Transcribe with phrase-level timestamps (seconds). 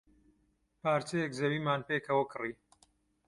[0.81, 2.53] پارچەیەک زەویمان پێکەوە کڕی.